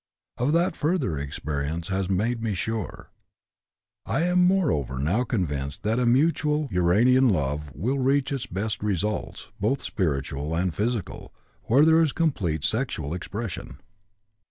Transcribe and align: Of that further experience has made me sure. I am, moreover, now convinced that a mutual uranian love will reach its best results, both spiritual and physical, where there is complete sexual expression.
Of 0.37 0.51
that 0.53 0.75
further 0.75 1.15
experience 1.19 1.89
has 1.89 2.09
made 2.09 2.41
me 2.41 2.55
sure. 2.55 3.11
I 4.03 4.21
am, 4.23 4.43
moreover, 4.45 4.97
now 4.97 5.23
convinced 5.23 5.83
that 5.83 5.99
a 5.99 6.07
mutual 6.07 6.67
uranian 6.71 7.29
love 7.29 7.71
will 7.75 7.99
reach 7.99 8.31
its 8.31 8.47
best 8.47 8.81
results, 8.81 9.49
both 9.59 9.79
spiritual 9.79 10.55
and 10.55 10.73
physical, 10.73 11.31
where 11.65 11.85
there 11.85 12.01
is 12.01 12.13
complete 12.13 12.63
sexual 12.63 13.13
expression. 13.13 13.77